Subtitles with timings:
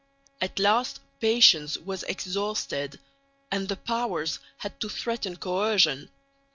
[0.41, 2.99] At last patience was exhausted,
[3.51, 6.09] and the Powers had to threaten coercion.